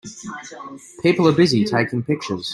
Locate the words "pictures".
2.01-2.49